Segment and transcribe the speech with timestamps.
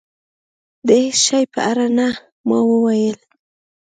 [0.87, 2.07] د هېڅ شي په اړه نه.
[2.47, 3.17] ما وویل.